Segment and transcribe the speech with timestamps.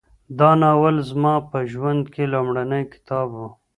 [0.39, 3.41] دا ناول زما په ژوند کي لومړنی کتاب و.